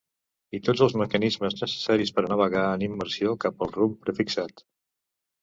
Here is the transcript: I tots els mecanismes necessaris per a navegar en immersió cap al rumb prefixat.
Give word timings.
I 0.57 0.59
tots 0.69 0.79
els 0.85 0.95
mecanismes 1.01 1.55
necessaris 1.59 2.13
per 2.15 2.23
a 2.23 2.31
navegar 2.33 2.65
en 2.71 2.87
immersió 2.89 3.35
cap 3.45 3.63
al 3.67 3.73
rumb 3.77 3.95
prefixat. 4.09 4.67